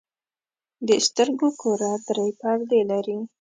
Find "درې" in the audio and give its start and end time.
2.07-2.29